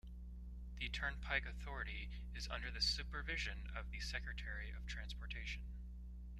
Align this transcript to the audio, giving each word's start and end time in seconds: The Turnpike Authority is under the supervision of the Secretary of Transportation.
The 0.79 0.89
Turnpike 0.89 1.45
Authority 1.45 2.09
is 2.33 2.47
under 2.49 2.71
the 2.71 2.81
supervision 2.81 3.67
of 3.75 3.91
the 3.91 3.99
Secretary 3.99 4.71
of 4.71 4.87
Transportation. 4.87 5.61